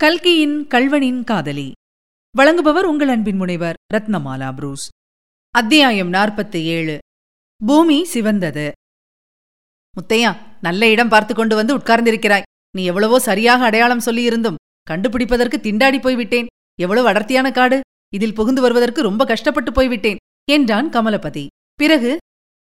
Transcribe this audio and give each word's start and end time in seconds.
கல்கியின் 0.00 0.66
கல்வனின் 0.66 1.24
காதலி. 1.24 1.72
வழங்குபவர் 2.34 2.82
உங்கள் 2.82 3.08
அன்பின் 3.08 3.36
முனைவர் 3.36 3.74
ரத்னமாலா 3.94 4.52
புரூஸ். 4.52 4.88
அத்தியாயம் 5.54 6.12
நாற்பத்தி 6.12 6.60
ஏழு 6.62 6.98
பூமி 7.60 8.06
சிவந்தது. 8.12 8.70
முத்தையா 9.96 10.30
நல்ல 10.60 10.90
இடம் 10.90 11.08
பார்த்து 11.08 11.34
கொண்டு 11.34 11.54
வந்து 11.54 11.76
உட்கார்ந்திருக்கிறாய். 11.78 12.42
நீ 12.70 12.84
எவ்வளவோ 12.84 13.18
சரியாக 13.18 13.64
அடையாளம் 13.64 14.04
சொல்லியிருந்தும் 14.06 14.60
கண்டுபிடிப்பதற்கு 14.90 15.60
திண்டாடி 15.62 16.00
போய்விட்டேன். 16.00 16.46
எவ்வளவு 16.78 17.08
அடர்த்தியான 17.08 17.50
காடு. 17.50 17.80
இதில் 18.14 18.34
புகுந்து 18.34 18.60
வருவதற்கு 18.60 19.02
ரொம்ப 19.02 19.24
கஷ்டப்பட்டு 19.24 19.72
போய்விட்டேன் 19.72 20.22
என்றான் 20.50 20.90
கமலபதி. 20.90 21.46
பிறகு 21.74 22.16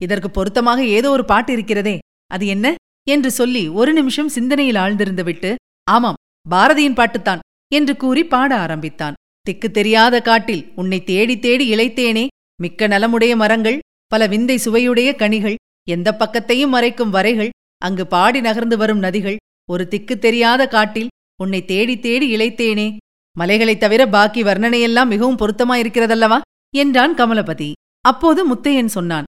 இதற்கு 0.01 0.31
பொருத்தமாக 0.31 0.86
ஏதோ 0.86 1.09
ஒரு 1.09 1.25
பாட்டு 1.25 1.54
இருக்கிறதே 1.54 1.97
அது 2.31 2.47
என்ன? 2.47 2.75
என்று 3.04 3.31
சொல்லி 3.31 3.65
ஒரு 3.70 3.93
நிமிஷம் 3.93 4.27
சிந்தனையில் 4.27 4.75
ஆழ்ந்திருந்து 4.75 5.23
விட்டு 5.23 5.55
ஆமாம் 5.91 6.18
பாரதியின் 6.49 6.93
பாட்டுத்தான் 6.93 7.39
என்று 7.73 7.97
கூறி 7.97 8.23
பாட 8.23 8.55
ஆரம்பித்தான். 8.55 9.13
திக்கு 9.41 9.71
தெரியாத 9.71 10.21
காட்டில் 10.21 10.71
உன்னை 10.75 11.03
தேடி 11.03 11.39
தேடி 11.39 11.73
இழைத்தேனே. 11.73 12.27
மிக்க 12.61 12.88
நலமுடைய 12.88 13.35
மரங்கள் 13.35 13.80
பல 14.07 14.27
விந்தை 14.27 14.59
சுவையுடைய 14.66 15.16
கனிகள் 15.16 15.55
எந்த 15.89 16.16
பக்கத்தையும் 16.20 16.73
மறைக்கும் 16.73 17.09
வரைகள் 17.09 17.49
அங்கு 17.77 18.07
பாடி 18.07 18.41
நகர்ந்து 18.41 18.77
வரும் 18.77 19.03
நதிகள் 19.03 19.35
ஒரு 19.70 19.88
திக்கு 19.88 20.20
தெரியாத 20.20 20.67
காட்டில் 20.67 21.07
உன்னை 21.44 21.66
தேடி 21.66 21.99
தேடி 21.99 22.35
இழைத்தேனே. 22.35 22.97
மலைகளைத் 23.39 23.80
தவிர 23.80 24.08
பாக்கி 24.08 24.44
வர்ணனையெல்லாம் 24.44 25.08
மிகவும் 25.08 25.38
பொருத்தமாயிருக்கிறதல்லவா? 25.38 26.39
என்றான் 26.75 27.16
கமலபதி. 27.16 27.71
அப்போது 28.02 28.53
முத்தையன் 28.53 28.85
சொன்னான் 28.85 29.23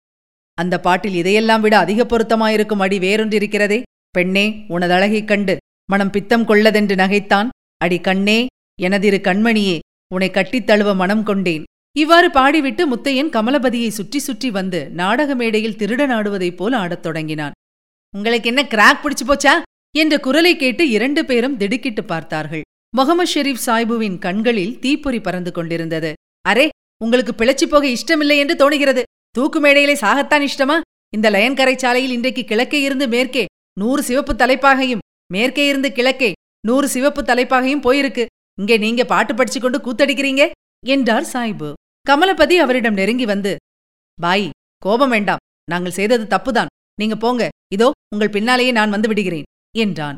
அந்த 0.53 0.79
பாட்டில் 0.79 1.13
இதையெல்லாம் 1.13 1.61
விட 1.61 1.77
அதிக 1.77 2.05
பொருத்தமாயிருக்கும் 2.05 2.79
அடி 2.79 2.99
வேறொன்றிருக்கிறதே. 2.99 3.81
பெண்ணே 4.09 4.65
உனதழகைக் 4.69 5.25
கண்டு 5.25 5.57
மனம் 5.91 6.09
பித்தம் 6.09 6.47
கொள்ளதென்று 6.47 6.95
நகைத்தான். 6.95 7.47
அடி 7.77 7.99
கண்ணே 7.99 8.45
எனதிரு 8.81 9.19
கண்மணியே 9.21 9.79
உன்னை 10.13 10.29
கட்டித் 10.31 10.67
தழுவ 10.67 10.95
மனம் 10.95 11.23
கொண்டேன். 11.23 11.63
இவ்வாறு 11.97 12.27
பாடிவிட்டு 12.29 12.83
முத்தையன் 12.93 13.29
கமலபதியை 13.29 13.87
சுற்றி 13.87 14.19
சுற்றி 14.19 14.51
வந்து 14.51 14.89
நாடக 14.89 15.35
மேடையில் 15.35 15.75
திருடன் 15.75 16.09
ஆடுவதைப் 16.09 16.55
போல் 16.55 16.73
ஆடத் 16.73 17.01
தொடங்கினான். 17.01 17.51
உங்களுக்கு 18.15 18.47
என்ன 18.47 18.63
கிராக் 18.63 18.99
பிடிச்சு 19.03 19.25
போச்சா? 19.27 19.61
என்ற 19.97 20.19
குரலை 20.19 20.55
கேட்டு 20.55 20.89
இரண்டு 20.89 21.25
பேரும் 21.25 21.57
திடுக்கிட்டு 21.57 22.03
பார்த்தார்கள். 22.03 22.61
முகமது 22.95 23.31
ஷெரீப் 23.33 23.65
சாய்புவின் 23.65 24.17
கண்களில் 24.17 24.79
தீப்பொறி 24.79 25.21
பறந்து 25.21 25.51
கொண்டிருந்தது. 25.51 26.13
அரே 26.49 26.69
உங்களுக்கு 27.03 27.31
பிழைச்சி 27.31 27.65
போக 27.65 27.87
இஷ்டமில்லை 27.87 28.37
என்று 28.37 28.55
தோணுகிறது. 28.61 29.03
தூக்கு 29.29 29.59
மேடையிலே 29.59 29.95
சாகத்தான் 29.95 30.47
இஷ்டமா? 30.47 30.81
இந்த 31.13 31.29
லயன்கரை 31.29 31.75
சாலையில் 31.75 32.11
இன்றைக்கு 32.11 32.43
கிழக்கே 32.43 32.81
இருந்து 32.81 33.07
மேற்கே 33.07 33.45
நூறு 33.79 34.03
சிவப்பு 34.03 34.33
தலைப்பாகையும் 34.33 34.99
மேற்கே 35.31 35.67
இருந்து 35.67 35.91
கிழக்கே 35.91 36.31
நூறு 36.67 36.87
சிவப்பு 36.87 37.21
தலைப்பாகையும் 37.21 37.85
போயிருக்கு. 37.85 38.25
இங்கே 38.59 38.77
நீங்க 38.77 39.03
பாட்டு 39.05 39.35
படிச்சு 39.35 39.59
கொண்டு 39.59 39.77
கூத்தடிக்கிறீங்க? 39.77 40.43
என்றார் 40.85 41.27
சாய்பு. 41.33 41.69
கமலபதி 42.09 42.55
அவரிடம் 42.57 42.93
நெருங்கி 42.93 43.25
வந்து 43.25 43.55
பாய் 44.21 44.49
கோபம் 44.77 45.09
வேண்டாம். 45.09 45.41
நாங்கள் 45.69 45.91
செய்தது 45.91 46.25
தப்புதான். 46.35 46.71
நீங்க 46.99 47.15
போங்க. 47.15 47.43
இதோ 47.73 47.87
உங்கள் 48.13 48.29
பின்னாலேயே 48.29 48.71
நான் 48.71 48.89
வந்து 48.89 49.07
விடுகிறேன். 49.07 49.47
என்றான். 49.77 50.17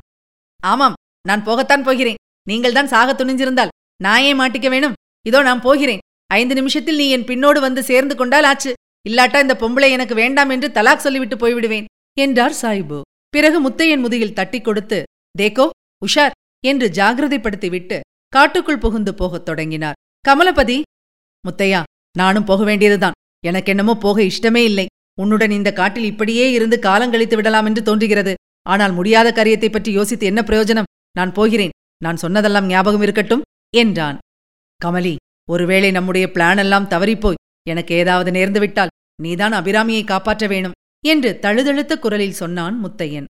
ஆமாம் 0.63 0.97
நான் 1.27 1.45
போகத்தான் 1.45 1.83
போகிறேன். 1.83 2.19
நீங்கள்தான் 2.47 2.87
சாக 2.87 3.11
துணிஞ்சிருந்தால் 3.13 3.73
நான் 4.03 4.21
ஏன் 4.21 4.39
மாட்டிக்க 4.39 4.69
வேணும்? 4.69 4.97
இதோ 5.25 5.41
நான் 5.41 5.61
போகிறேன். 5.61 6.03
ஐந்து 6.33 6.53
நிமிஷத்தில் 6.55 6.95
நீ 6.95 7.09
என் 7.09 7.27
பின்னோடு 7.29 7.59
வந்து 7.59 7.83
சேர்ந்து 7.83 8.15
கொண்டால் 8.15 8.43
ஆச்சு. 8.43 8.73
இல்லாட்டா 9.09 9.39
இந்த 9.41 9.55
பொம்பளை 9.59 9.89
எனக்கு 9.89 10.15
வேண்டாம் 10.15 10.49
என்று 10.49 10.67
தலாக் 10.67 11.05
சொல்லிவிட்டு 11.05 11.35
போய்விடுவேன். 11.35 11.85
என்றார் 12.17 12.55
சாய்பு. 12.61 13.01
பிறகு 13.33 13.69
முத்தையன் 13.69 13.99
முதுகில் 13.99 14.33
தட்டிக் 14.33 14.63
கொடுத்து 14.63 15.03
தேக்கோ 15.37 15.69
உஷார் 16.05 16.31
என்று 16.65 16.89
ஜாகிரதைப்படுத்திவிட்டு 16.89 17.99
காட்டுக்குள் 18.27 18.77
புகுந்து 18.77 19.13
போகத் 19.13 19.45
தொடங்கினார். 19.45 19.93
கமலபதி 20.27 20.81
முத்தையா 21.47 21.83
நானும் 22.17 22.43
போக 22.43 22.63
வேண்டியதுதான். 22.63 23.11
எனக்கென்னமோ 23.47 23.93
போக 23.93 24.21
இஷ்டமே 24.21 24.55
இல்லை. 24.55 24.85
உன்னுடன் 25.21 25.51
இந்த 25.51 25.73
காட்டில் 25.73 26.03
இப்படியே 26.03 26.51
இருந்து 26.51 26.79
காலங்கழித்து 26.81 27.35
விடலாம் 27.35 27.65
என்று 27.65 27.83
தோன்றுகிறது. 27.83 28.33
ஆனால் 28.61 28.93
முடியாத 28.93 29.31
காரியத்தைப் 29.31 29.71
பற்றி 29.71 29.91
யோசித்து 29.91 30.25
என்ன 30.25 30.41
பிரயோஜனம்? 30.41 30.89
நான் 31.11 31.33
போகிறேன். 31.33 31.69
நான் 32.03 32.17
சொன்னதெல்லாம் 32.17 32.65
ஞாபகம் 32.65 33.01
இருக்கட்டும் 33.01 33.41
என்றான். 33.75 34.17
கமலி 34.85 35.15
ஒருவேளை 35.49 35.91
நம்முடைய 35.91 36.29
பிளான் 36.33 36.57
எல்லாம் 36.57 36.89
தவறிப்போய் 36.89 37.61
எனக்கு 37.67 37.95
ஏதாவது 37.95 38.31
நேர்ந்துவிட்டால் 38.31 38.87
நீதான் 39.21 39.53
அபிராமியை 39.53 40.03
காப்பாற்ற 40.03 40.47
வேணும். 40.47 40.71
என்று 41.05 41.39
தழுதழுத்த 41.41 41.99
குரலில் 41.99 42.39
சொன்னான் 42.41 42.85
முத்தையன். 42.85 43.25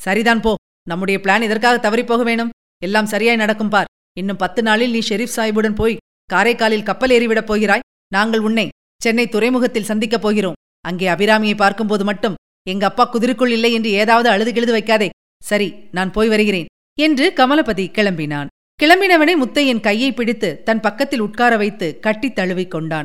சரிதான் 0.00 0.40
போ 0.40 0.54
நம்முடைய 0.88 1.20
பிளான் 1.22 1.42
இதற்காக 1.42 1.90
தவறிப்போக 1.90 2.22
வேணும்? 2.22 2.50
எல்லாம் 2.82 3.06
சரியாய் 3.06 3.36
நடக்கும் 3.36 3.68
பார். 3.68 3.84
இன்னும் 4.18 4.36
பத்து 4.36 4.62
நாளில் 4.62 4.90
நீ 4.90 4.98
ஷெரீப் 4.98 5.34
சாஹிபுடன் 5.36 5.74
போய் 5.74 5.96
காரைக்காலில் 6.32 6.82
கப்பல் 6.82 7.10
ஏறிவிடப் 7.10 7.46
போகிறாய். 7.46 7.80
நாங்கள் 8.12 8.40
உன்னை 8.40 8.68
சென்னை 9.02 9.28
துறைமுகத்தில் 9.28 9.84
சந்திக்கப் 9.84 10.22
போகிறோம். 10.22 10.52
அங்கே 10.80 11.08
அபிராமியை 11.08 11.56
பார்க்கும்போது 11.56 12.04
மட்டும் 12.04 12.34
எங்க 12.68 12.86
அப்பா 12.86 13.10
குதிருக்குள் 13.12 13.48
இல்லை 13.48 13.72
என்று 13.72 13.90
ஏதாவது 13.90 14.28
அழுது 14.28 14.52
கிழுது 14.52 14.78
வைக்காதே. 14.78 15.08
சரி 15.42 15.74
நான் 15.90 16.12
போய் 16.12 16.28
வருகிறேன் 16.28 16.66
என்று 16.98 17.32
கமலபதி 17.36 17.86
கிளம்பினான். 17.90 18.46
கிளம்பினவனை 18.82 19.34
முத்தையன் 19.42 19.80
கையை 19.80 20.12
பிடித்து 20.12 20.62
தன் 20.62 20.80
பக்கத்தில் 20.80 21.20
உட்கார 21.20 21.56
வைத்து 21.56 22.00
கட்டித் 22.00 22.34
தழுவிக் 22.34 22.70
கொண்டான். 22.70 23.04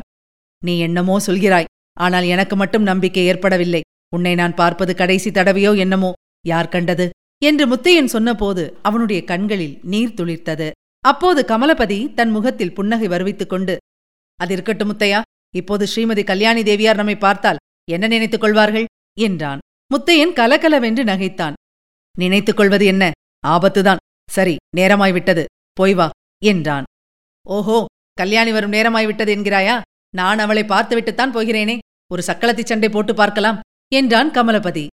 நீ 0.65 0.79
என்னமோ 0.79 1.19
சொல்கிறாய் 1.27 1.65
ஆனால் 1.93 2.23
எனக்கு 2.23 2.55
மட்டும் 2.55 2.83
நம்பிக்கை 2.83 3.25
ஏற்படவில்லை. 3.25 3.81
உன்னை 4.15 4.35
நான் 4.35 4.55
பார்ப்பது 4.55 4.95
கடைசி 4.95 5.29
தடவையோ 5.29 5.77
என்னமோ? 5.77 6.11
யார் 6.45 6.69
கண்டது? 6.69 7.09
என்று 7.45 7.65
முத்தையன் 7.67 8.13
சொன்னபோது 8.15 8.63
அவனுடைய 8.81 9.23
கண்களில் 9.23 9.79
நீர் 9.83 10.13
துளிர்த்தது. 10.13 10.71
அப்போது 10.99 11.41
கமலபதி 11.47 12.13
தன் 12.13 12.29
முகத்தில் 12.29 12.73
புன்னகை 12.73 13.07
வருவித்துக் 13.07 13.49
கொண்டு 13.49 13.77
அது 14.39 14.53
இருக்கட்டும் 14.53 14.89
முத்தையா 14.91 15.21
இப்போது 15.55 15.87
ஸ்ரீமதி 15.91 16.23
கல்யாணி 16.23 16.61
தேவியார் 16.63 16.95
நம்மை 16.95 17.15
பார்த்தால் 17.15 17.61
என்ன 17.91 18.07
நினைத்துக் 18.07 18.41
கொள்வார்கள்? 18.41 18.85
என்றான். 19.19 19.61
முத்தையன் 19.91 20.33
கலகலவென்று 20.33 21.03
நகைத்தான். 21.03 21.53
நினைத்துக் 22.17 22.57
கொள்வது 22.57 22.85
என்ன? 22.85 23.11
ஆபத்துதான். 23.47 24.01
சரி 24.29 24.55
நேரமாய்விட்டது. 24.77 25.43
போய் 25.73 25.93
வா 25.93 26.09
என்றான். 26.45 26.83
ஓஹோ 27.45 27.85
கல்யாணி 28.13 28.51
வரும் 28.51 28.71
நேரமாய்விட்டது 28.71 29.31
என்கிறாயா? 29.35 29.75
நான் 30.15 30.39
அவளை 30.39 30.63
பார்த்துவிட்டுத்தான் 30.63 31.35
போகிறேனே. 31.35 31.77
ஒரு 32.11 32.21
சக்களத்தி 32.27 32.63
சண்டை 32.63 32.89
போட்டு 32.89 33.13
பார்க்கலாம். 33.15 33.59
என்றான் 33.91 34.29
கமலபதி. 34.31 34.87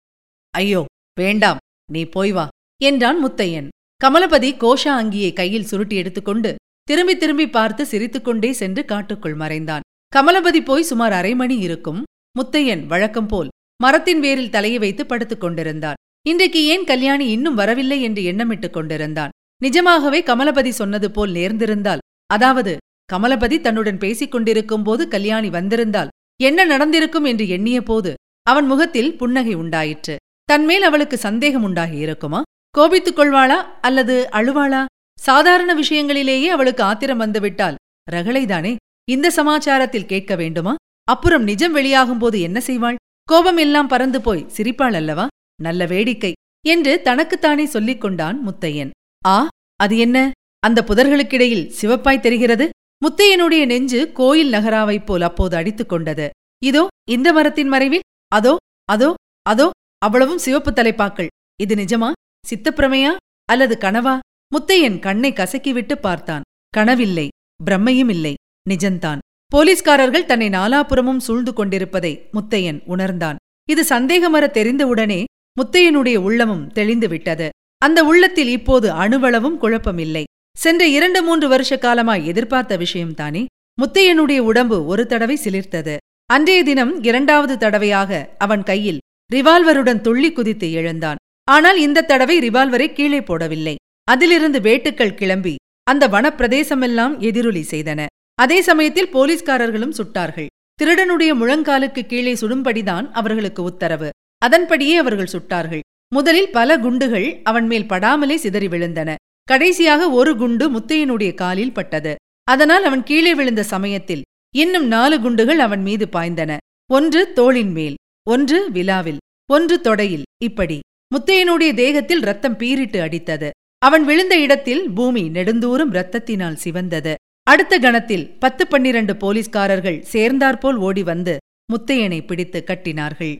ஐயோ 0.55 0.81
வேண்டாம் 1.21 1.61
நீ 1.93 2.03
போய் 2.05 2.33
வா 2.33 2.45
என்றான் 2.81 3.19
முத்தையன். 3.25 3.69
கமலபதி 4.01 4.51
கோஷா 4.63 4.93
அங்கியை 5.01 5.31
கையில் 5.33 5.67
சுருட்டி 5.71 5.97
எடுத்துக்கொண்டு 5.97 6.51
திரும்பி 6.89 7.15
திரும்பி 7.17 7.47
பார்த்து 7.49 7.83
சிரித்துக்கொண்டே 7.87 8.51
சென்று 8.51 8.85
காட்டுக்குள் 8.85 9.35
மறைந்தான். 9.35 9.85
கமலபதி 10.13 10.61
போய் 10.65 10.83
சுமார் 10.83 11.13
அரை 11.13 11.35
மணி 11.35 11.57
இருக்கும் 11.59 12.01
முத்தையன் 12.39 12.87
வழக்கம் 12.87 13.27
போல் 13.27 13.49
மரத்தின் 13.83 14.21
வேரில் 14.21 14.51
தலையை 14.51 14.79
வைத்து 14.79 15.07
படுத்துக் 15.07 15.41
கொண்டிருந்தான். 15.41 16.01
இன்றைக்கு 16.27 16.61
ஏன் 16.65 16.85
கல்யாணி 16.85 17.27
இன்னும் 17.31 17.55
வரவில்லை? 17.55 17.99
என்று 18.03 18.23
எண்ணமிட்டுக் 18.23 18.73
கொண்டிருந்தான். 18.73 19.35
நிஜமாகவே 19.63 20.21
கமலபதி 20.23 20.73
சொன்னது 20.73 21.11
போல் 21.11 21.33
நேர்ந்திருந்தால் 21.33 22.05
அதாவது 22.27 22.73
கமலபதி 23.13 23.57
தன்னுடன் 23.61 23.99
பேசிக் 23.99 24.31
கொண்டிருக்கும் 24.31 24.83
போது 24.83 25.03
கல்யாணி 25.09 25.49
வந்திருந்தால் 25.51 26.13
என்ன 26.43 26.65
நடந்திருக்கும் 26.65 27.25
என்று 27.25 27.45
எண்ணிய 27.49 27.81
போது 27.83 28.13
அவன் 28.47 28.67
முகத்தில் 28.67 29.17
புன்னகை 29.17 29.55
உண்டாயிற்று. 29.55 30.17
தன்மேல் 30.45 30.83
அவளுக்கு 30.83 31.17
சந்தேகம் 31.17 31.63
உண்டாகி 31.63 31.97
இருக்குமா? 31.97 32.43
கோபித்துக் 32.71 33.19
கொள்வாளா 33.19 33.59
அல்லது 33.81 34.29
அழுவாளா? 34.33 34.85
சாதாரண 35.19 35.75
விஷயங்களிலேயே 35.75 36.47
அவளுக்கு 36.47 36.83
ஆத்திரம் 36.83 37.21
வந்துவிட்டால் 37.21 37.75
ரகளைதானே? 38.11 38.77
இந்த 39.11 39.33
சமாச்சாரத்தில் 39.37 40.07
கேட்க 40.07 40.37
வேண்டுமா? 40.37 40.75
அப்புறம் 41.05 41.43
நிஜம் 41.43 41.77
வெளியாகும்போது 41.77 42.41
என்ன 42.41 42.63
செய்வாள்? 42.67 42.95
கோபம் 43.23 43.57
எல்லாம் 43.57 43.89
பறந்து 43.89 44.21
போய் 44.21 44.47
சிரிப்பாள் 44.57 44.95
அல்லவா? 44.95 45.27
நல்ல 45.63 45.87
வேடிக்கை 45.87 46.33
என்று 46.67 47.03
தனக்குத்தானே 47.03 47.65
சொல்லிக் 47.67 48.01
கொண்டான் 48.01 48.39
முத்தையன். 48.49 48.91
ஆ 49.27 49.49
அது 49.77 49.99
என்ன? 49.99 50.31
அந்த 50.59 50.85
புதர்களுக்கிடையில் 50.89 51.71
சிவப்பாய் 51.81 52.21
தெரிகிறது? 52.21 52.69
முத்தையனுடைய 53.03 53.67
நெஞ்சு 53.67 54.13
கோயில் 54.13 54.53
நகராவைப் 54.53 55.07
போல் 55.07 55.21
அப்போது 55.21 55.57
அடித்துக் 55.57 55.89
கொண்டது. 55.89 56.31
இதோ 56.65 56.87
இந்த 57.11 57.33
மரத்தின் 57.33 57.69
மறைவில் 57.69 58.07
அதோ 58.37 58.53
அதோ 58.93 59.11
அதோ 59.47 59.67
அவ்வளவும் 60.03 60.43
சிவப்பு 60.45 60.71
தலைப்பாக்கள். 60.71 61.31
இது 61.63 61.75
நிஜமா? 61.75 62.09
சித்தப்பிரமையா? 62.45 63.13
அல்லது 63.53 63.75
கனவா? 63.81 64.15
முத்தையன் 64.53 64.99
கண்ணை 64.99 65.31
கசக்கிவிட்டு 65.33 65.95
பார்த்தான். 66.07 66.47
கனவில்லை 66.75 67.27
பிரம்மையும் 67.61 68.13
இல்லை 68.17 68.35
நிஜந்தான் 68.71 69.23
போலீஸ்காரர்கள் 69.53 70.29
தன்னை 70.31 70.49
நாலாபுறமும் 70.49 71.25
சூழ்ந்து 71.27 71.53
கொண்டிருப்பதை 71.53 72.13
முத்தையன் 72.37 72.79
உணர்ந்தான். 72.85 73.39
இது 73.69 73.83
சந்தேகமர 73.89 74.45
தெரிந்தவுடனே 74.59 75.21
முத்தையனுடைய 75.57 76.17
உள்ளமும் 76.29 76.65
தெளிந்து 76.69 77.09
விட்டது 77.09 77.49
அந்த 77.83 78.01
உள்ளத்தில் 78.05 78.51
இப்போது 78.59 78.89
அணுவளவும் 79.03 79.61
குழப்பமில்லை. 79.63 80.25
சென்ற 80.57 80.83
இரண்டு 80.97 81.21
மூன்று 81.23 81.47
வருஷ 81.49 81.77
காலமாய் 81.77 82.27
எதிர்பார்த்த 82.27 82.75
விஷயம்தானே? 82.77 83.43
முத்தையனுடைய 83.79 84.41
உடம்பு 84.51 84.77
ஒரு 84.87 85.03
தடவை 85.07 85.37
சிலிர்த்தது. 85.45 85.95
அன்றைய 86.31 86.61
தினம் 86.63 86.93
இரண்டாவது 87.03 87.55
தடவையாக 87.59 88.11
அவன் 88.39 88.63
கையில் 88.63 89.01
ரிவால்வருடன் 89.33 90.01
துள்ளி 90.01 90.33
குதித்து 90.33 90.73
எழுந்தான். 90.73 91.19
ஆனால் 91.49 91.79
இந்த 91.79 92.05
தடவை 92.11 92.37
ரிவால்வரை 92.39 92.87
கீழே 92.93 93.21
போடவில்லை. 93.21 93.75
அதிலிருந்து 94.05 94.61
வேட்டுக்கள் 94.61 95.15
கிளம்பி 95.15 95.55
அந்த 95.91 96.09
வனப்பிரதேசமெல்லாம் 96.09 97.15
எதிரொலி 97.19 97.65
செய்தன. 97.71 98.07
அதே 98.35 98.59
சமயத்தில் 98.63 99.13
போலீஸ்காரர்களும் 99.13 99.95
சுட்டார்கள். 99.99 100.49
திருடனுடைய 100.83 101.33
முழங்காலுக்கு 101.41 102.03
கீழே 102.07 102.35
சுடும்படிதான் 102.35 103.07
அவர்களுக்கு 103.11 103.63
உத்தரவு. 103.63 104.11
அதன்படியே 104.39 104.97
அவர்கள் 104.97 105.33
சுட்டார்கள். 105.35 105.85
முதலில் 106.15 106.51
பல 106.51 106.79
குண்டுகள் 106.79 107.29
அவன் 107.43 107.67
மேல் 107.67 107.91
படாமலே 107.93 108.35
சிதறி 108.35 108.69
விழுந்தன. 108.69 109.15
கடைசியாக 109.43 110.11
ஒரு 110.11 110.37
குண்டு 110.37 110.67
முத்தையனுடைய 110.71 111.35
காலில் 111.35 111.73
பட்டது. 111.73 112.15
அதனால் 112.49 112.85
அவன் 112.85 113.03
கீழே 113.03 113.35
விழுந்த 113.35 113.63
சமயத்தில் 113.63 114.23
இன்னும் 114.57 114.87
நாலு 114.87 115.21
குண்டுகள் 115.21 115.59
அவன் 115.59 115.83
மீது 115.83 116.07
பாய்ந்தன. 116.09 116.57
ஒன்று 116.91 117.21
தோளின் 117.33 117.73
மேல் 117.73 117.95
ஒன்று 118.31 118.59
விலாவில் 118.71 119.19
ஒன்று 119.51 119.77
தொடையில். 119.83 120.27
இப்படி 120.43 120.77
முத்தையனுடைய 121.15 121.75
தேகத்தில் 121.75 122.21
ரத்தம் 122.21 122.57
பீரிட்டு 122.59 122.99
அடித்தது. 123.07 123.49
அவன் 123.79 124.05
விழுந்த 124.05 124.35
இடத்தில் 124.41 124.83
பூமி 124.91 125.23
நெடுந்தூரம் 125.29 125.93
இரத்தத்தினால் 125.95 126.61
சிவந்தது. 126.65 127.15
அடுத்த 127.43 127.79
கணத்தில் 127.79 128.27
பத்து 128.39 128.67
பன்னிரண்டு 128.67 129.15
போலீஸ்காரர்கள் 129.15 129.99
சேர்ந்தாற்போல் 130.13 130.77
ஓடி 130.77 131.03
வந்து 131.03 131.35
முத்தையனை 131.73 132.21
பிடித்து 132.27 132.63
கட்டினார்கள். 132.67 133.35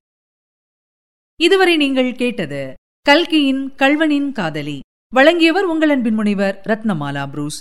இதுவரை 1.41 1.77
நீங்கள் 1.77 2.13
கேட்டது 2.15 2.63
கல்கியின் 3.07 3.63
கல்வனின் 3.77 4.33
காதலி. 4.33 4.81
வழங்கியவர் 5.13 5.65
உங்கள் 5.65 5.91
அன்பின் 5.91 6.15
முனைவர் 6.15 6.61
ரத்னமாலா 6.69 7.25
புரூஸ். 7.31 7.61